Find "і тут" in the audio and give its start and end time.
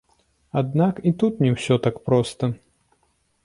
1.11-1.33